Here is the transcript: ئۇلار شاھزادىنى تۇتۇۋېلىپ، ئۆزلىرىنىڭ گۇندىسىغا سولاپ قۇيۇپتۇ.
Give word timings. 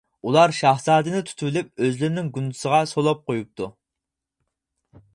ئۇلار 0.27 0.53
شاھزادىنى 0.59 1.19
تۇتۇۋېلىپ، 1.27 1.69
ئۆزلىرىنىڭ 1.89 2.33
گۇندىسىغا 2.39 2.83
سولاپ 2.95 3.23
قۇيۇپتۇ. 3.29 3.73